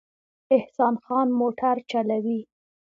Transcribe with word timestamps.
احسان 0.55 0.95
خان 1.03 1.27
موټر 1.39 1.75
چلوي 1.91 2.39